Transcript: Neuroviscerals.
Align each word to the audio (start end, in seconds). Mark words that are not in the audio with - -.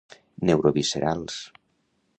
Neuroviscerals. 0.49 1.39